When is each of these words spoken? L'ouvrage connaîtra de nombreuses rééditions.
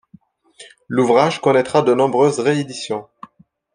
L'ouvrage 0.87 1.41
connaîtra 1.41 1.83
de 1.83 1.93
nombreuses 1.93 2.39
rééditions. 2.39 3.07